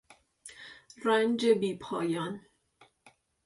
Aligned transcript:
رنج 1.05 1.45
بیپایان 1.45 2.41